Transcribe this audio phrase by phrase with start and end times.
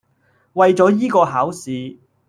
[0.53, 1.99] 為咗依個考試